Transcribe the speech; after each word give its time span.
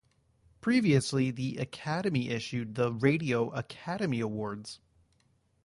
Previously 0.61 1.29
the 1.29 1.57
Academy 1.57 2.29
issued 2.29 2.73
the 2.73 2.91
Radio 2.91 3.49
Academy 3.51 4.19
Awards. 4.19 4.79